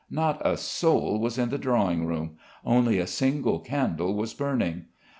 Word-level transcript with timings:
Not 0.09 0.41
a 0.43 0.57
soul 0.57 1.19
was 1.19 1.37
in 1.37 1.49
the 1.51 1.59
drawing 1.59 2.07
room. 2.07 2.37
Only 2.65 2.97
a 2.97 3.05
single 3.05 3.59
candle 3.59 4.15
was 4.15 4.33
burning. 4.33 4.85